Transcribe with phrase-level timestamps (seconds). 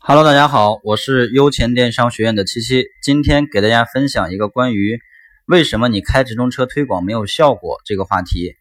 [0.00, 4.98] Hello，大家好，我是优钱电商学院的七七，今天给大家分享一个关于
[5.46, 8.54] 为什么你开直通车推广没有效果这个话题。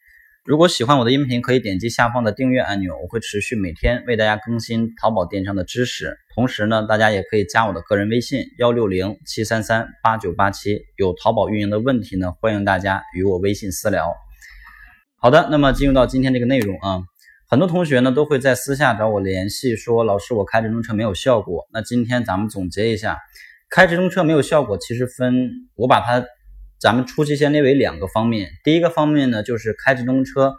[0.43, 6.17] 如果喜欢我的音频，可以点击下方的订阅按钮，我会持续每天为大家更新淘宝电商的知识。
[6.35, 14.13] 同时呢，大家也可以加我的个人微信幺六零七三三八九八七，有淘宝运营的问题呢，欢迎大家与我微信私聊。
[15.15, 17.03] 好的，那么进入到今天这个内容啊。
[17.49, 21.65] 很多同学呢都会在私下找我联系，说老师我开直通车没有效果。
[21.71, 23.19] 那今天咱们总结一下，
[23.69, 26.25] 开直通车没有效果，其实分我把它
[26.77, 28.49] 咱们初期先列为两个方面。
[28.65, 30.55] 第一个方面呢，就是开直通车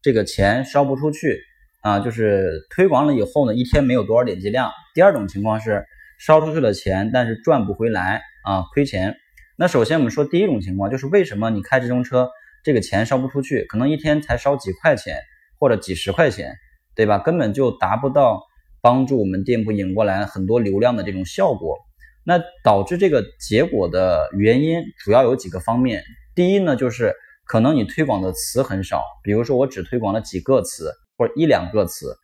[0.00, 1.40] 这个钱烧不出去
[1.82, 4.70] 啊，就是推广了以后呢，一天没有多少点击量。
[4.94, 5.86] 第二种情况是
[6.20, 9.16] 烧出去了钱，但是赚不回来啊，亏钱。
[9.56, 12.30] 那首先我们说第一种情况，就是为什么你开直通车
[12.62, 15.16] 这个钱烧不出去，可能一天才烧几块钱。
[15.58, 16.54] 或者几十块钱，
[16.94, 17.18] 对吧？
[17.18, 18.42] 根本就达不到
[18.80, 21.78] 帮助我们店铺引过来很多流量的这种效果。
[22.24, 26.02] 那导致这个结果的原因主要有几个方面。
[26.34, 27.14] 第一呢，就是
[27.46, 32.14] 可能你推广的词很少，比如说我只推广了几个词或者一两个词，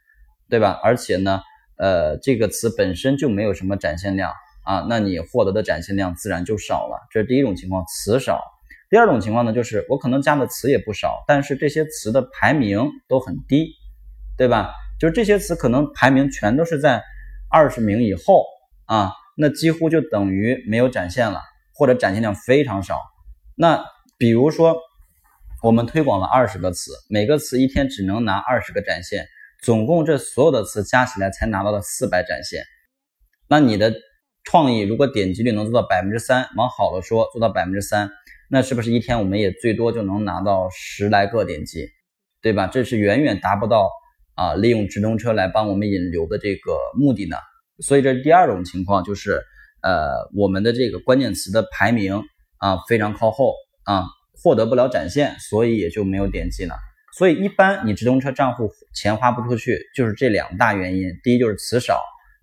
[0.50, 0.78] 对吧？
[0.84, 1.40] 而且呢，
[1.78, 4.30] 呃，这个词本身就没有什么展现量
[4.64, 7.08] 啊，那你获得的展现量自然就少了。
[7.10, 8.42] 这是第一种情况，词少。
[8.90, 13.72] 第二种情况呢，就是我可能加的词也不少，但是这些词的排名都很低，
[14.36, 14.72] 对吧？
[15.00, 17.02] 就是这些词可能排名全都是在
[17.50, 18.44] 二十名以后
[18.84, 21.40] 啊，那几乎就等于没有展现了，
[21.74, 23.00] 或者展现量非常少。
[23.56, 23.84] 那
[24.16, 24.76] 比如说
[25.62, 29.26] 我们推广了二十个词，每个词一天只能拿二十个展现，
[29.62, 32.62] 总共这所有的词加起来才拿到了四百展现。
[33.48, 33.92] 那你的
[34.44, 38.10] 创意如果点击率能做到百分之三，往好了说做到百分之三。
[38.50, 41.88] 那是不是一天我们也最多就能拿到十来个点击，
[42.42, 42.66] 对吧？
[42.66, 43.90] 这是远远达不到
[44.34, 47.36] 啊，利用直通车来帮我们引流的这个目的呢。
[47.80, 49.42] 所以这是第二种情况，就是
[49.82, 52.22] 呃，我们的这个关键词的排名
[52.58, 54.04] 啊非常靠后啊，
[54.42, 56.76] 获得不了展现，所以也就没有点击了。
[57.16, 62.00] 所以一般你直通车账户钱花不出去，就是这两大原因：第一就是词少，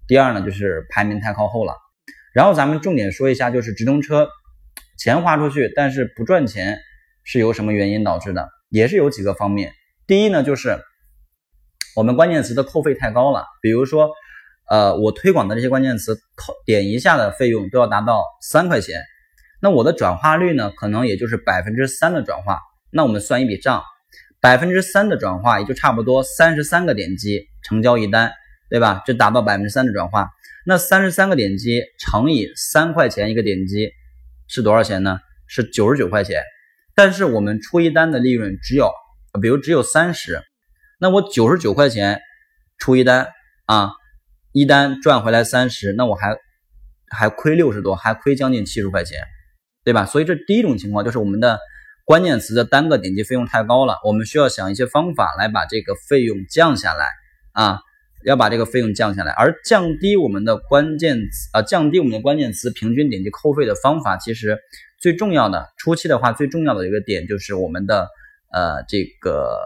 [0.08, 1.76] 第二呢就是排名太靠后了。
[2.34, 4.28] 然后咱们重点说一下，就是直通车。
[5.02, 6.78] 钱花出去，但是不赚钱，
[7.24, 8.48] 是由什么原因导致的？
[8.70, 9.74] 也是有几个方面。
[10.06, 10.78] 第一呢，就是
[11.96, 13.48] 我们关键词的扣费太高了。
[13.64, 14.12] 比如说，
[14.70, 19.02] 呃，我推广的这些关键词，扣点一下的费用都要达到三块钱，
[19.60, 22.60] 那我的转化率呢，可能也就是百分之三的转化。
[22.92, 23.82] 那我们算一笔账，
[24.40, 28.32] 百分之三的转化，也就差不多三十三个点击成交一单，
[28.70, 29.02] 对吧？
[29.08, 30.30] 就达到百分之三的转化。
[30.64, 33.90] 那三十三个点击乘以三块钱一个点击。
[34.52, 35.18] 是多少钱呢？
[35.48, 36.44] 是九十九块钱，
[36.94, 38.92] 但是我们出一单的利润只有，
[39.42, 40.42] 比如只有三十，
[41.00, 42.22] 那我九十九块钱
[42.78, 43.30] 出一单
[43.66, 43.92] 啊，
[44.52, 46.38] 一单赚回来三十，那我还
[47.10, 49.20] 还亏六十多，还亏将近七十块钱，
[49.84, 50.06] 对吧？
[50.06, 51.60] 所以这第一种情况就是我们的
[52.04, 57.08] 关键词的单个点击费用太高了，我们需要想一些方法来把这个费用降下来
[57.54, 57.80] 啊。
[58.26, 64.60] 要把这个费用降下来，而降低我们的关键词啊，降低我们的关键词平均点击扣费的方法，其实
[65.00, 68.08] 最重要的初期的话，最重要的一个点就是我们的
[68.52, 69.58] 呃这个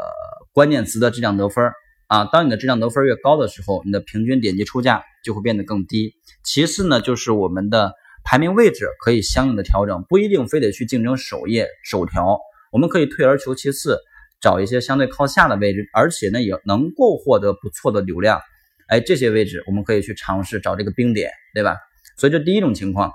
[0.54, 1.72] 关键词的质量得分
[2.08, 2.26] 啊。
[2.26, 6.14] 当你的质量得分越高的时候，你的平均点击出价就会变得更低。
[6.44, 12.40] 其次呢，就是我们的排名位置可以相应的调整，不一定非得去竞争首页首条，
[12.72, 14.00] 我们可以退而求其次。
[14.42, 18.40] 找一些相对靠下的位置，而且呢也能够获得不错的流量，
[18.88, 21.78] 哎，这些位置我们可以去尝试找这个冰点，对吧？
[22.18, 23.12] 所以这第一种情况，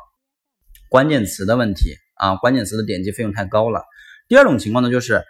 [0.89, 3.85] 关键词的问题啊，关键词的点击费用太高了。
[4.27, 5.23] 第二种情况呢，就是，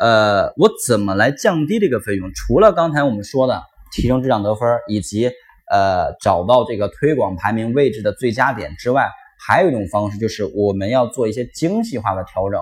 [0.00, 2.32] 呃，我怎么来降低这个费用？
[2.34, 3.62] 除了刚才我们说的
[3.92, 5.30] 提升质量得分，以及
[5.70, 12.60] 呃找到这个推广排名位置的最佳点之外，还有一种方式就是我们要做一些精细化的调整，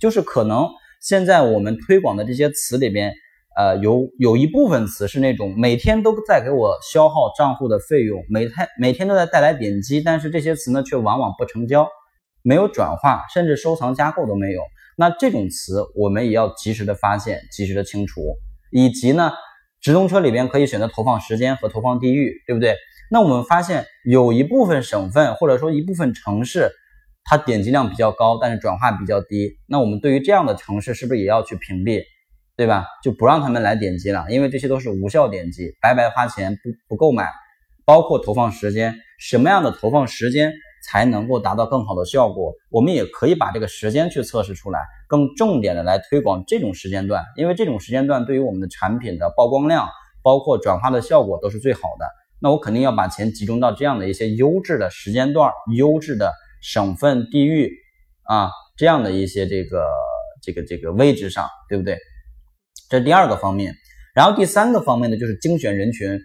[0.00, 0.68] 就是可能。
[1.02, 3.12] 现在我们推广的这些词里边，
[3.56, 11.88] 呃，有有一部分词是那种每天都在给我消耗账户的费用，每天每天都在带来点击，但是这些词呢却往往不成交，
[12.42, 14.62] 没有转化，甚至收藏加购都没有。
[14.96, 18.20] 那这种词我们也要及时的发现，及时的清除，
[18.70, 19.32] 以及呢，
[19.80, 22.76] 直通车里边可以选择投放时间和投放地域，对不对？
[23.10, 26.70] 那我们发现有一部分省份或者说一部分城市。
[27.24, 29.58] 它点击量比较高，但是转化比较低。
[29.66, 32.02] 那我们对于这样的城市，是不是也要去屏蔽，
[32.56, 32.86] 对吧？
[33.02, 37.30] 就不让他们来点击了，因为这些都是无效点击，白白花钱不不购买。
[37.84, 40.52] 包括投放时间，什么样的投放时间
[40.88, 42.54] 才能够达到更好的效果？
[42.70, 44.78] 我们也可以把这个时间去测试出来，
[45.08, 49.88] 更重点的来推广这种时间段，因为这种时间段对于我们的产品的曝光量，
[50.22, 52.06] 包括转化的效果都是最好的。
[52.40, 57.70] 那我肯定要把钱集中到这样的一些优质的时间段、优质的省份、地域
[58.22, 59.84] 啊这样的一些这个
[60.42, 61.98] 这个这个位置上，对不对？
[62.88, 63.74] 这是第二个方面。
[64.14, 66.18] 然后第三个方面呢，就是精选人群。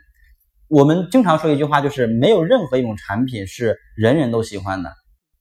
[0.70, 4.94] 我们经常说一句话，就是没有任何一种产品是人人都喜欢的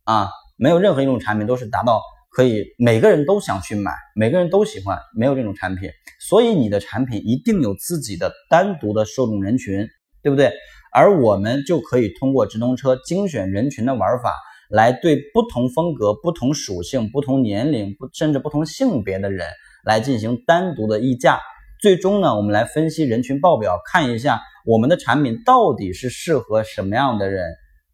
[0.05, 2.01] 啊，没有任何一种产品都是达到
[2.31, 5.91] 可以每个人都想去买，每个人都喜欢，没有这种产品。
[6.21, 9.89] 所以你的产品一定有自己的单独的受众人群，
[10.23, 10.53] 对不对？
[10.93, 14.33] 而我们就可以通过直通车精选人群的玩法，
[14.71, 19.47] 来对不同风格、不同属性、不同年龄、不甚至不同性别的人
[19.85, 21.41] 来进行单独的议价。
[21.81, 27.45] 最终呢，我们来分析人群报表，看一下我们的产品到底是适合什么样的人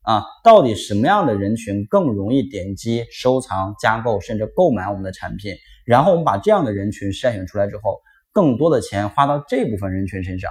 [0.03, 0.23] 啊？
[0.45, 5.55] 到底什么样的人群更容易点击、收藏、加购，甚至购买我们的产品？
[5.85, 8.01] 然后我们把这样的人群筛选出来之后，
[8.33, 10.51] 更多的钱花到这部分人群身上，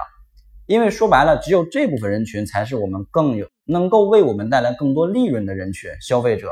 [0.66, 6.48] 因为说白了，只有这部分人群才是我们更有能够为我们带来更多利润的人群消费者。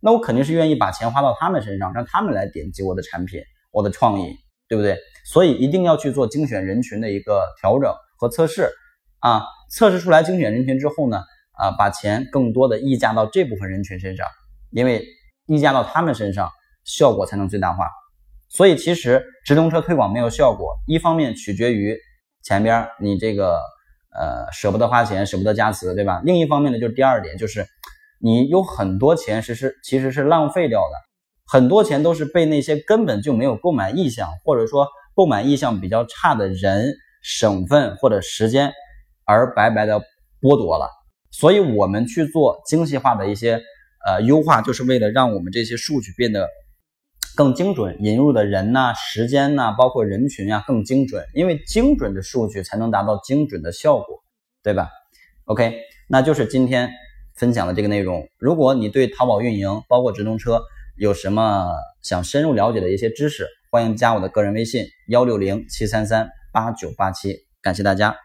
[0.00, 3.40] 那我肯定是愿意把钱花到他们身上，让他们来点击我的产品、
[3.72, 4.36] 我的创意。
[4.66, 4.98] 对不对？
[5.26, 8.70] 所以一定要去做精选人群的一个调整和测试
[9.18, 9.42] 啊！
[9.70, 11.18] 测试出来精选人群之后呢，
[11.52, 14.26] 啊，把钱更多的溢价到这部分人群身上，
[14.70, 15.04] 因为
[15.46, 16.50] 溢价到他们身上，
[16.82, 17.86] 效果才能最大化。
[18.48, 21.96] 所以其实直通车推广没有效果，一方面取决于
[22.44, 23.58] 前边你这个
[24.14, 26.20] 呃舍不得花钱，舍不得加词，对吧？
[26.24, 27.66] 另一方面呢，就是第二点，就是
[28.20, 30.94] 你有很多钱是是其实是浪费掉的。
[31.46, 38.72] 很多钱都是被那些根本就没有购买意向，或者说购买意向比较差的人、省份或者时间
[39.24, 40.00] 而白白的
[40.40, 40.88] 剥夺了。
[41.30, 43.60] 所以，我们去做精细化的一些
[44.06, 46.48] 呃优化，就是为了让我们这些数据变得
[47.36, 51.24] 更精准，引入的人呐、时间呐，包括人群啊更精准。
[51.34, 54.22] 因为精准的数据才能达到精准的效果，
[54.62, 54.90] 对吧
[55.44, 55.78] ？OK，
[56.08, 56.90] 那就是今天
[57.34, 58.28] 分享的这个内容。
[58.38, 60.62] 如果你对淘宝运营，包括直通车，
[60.96, 61.72] 有什么
[62.02, 68.16] 想深入了解的一些知识，欢迎加我的个人微信幺六零七三三八九八七，感谢大家。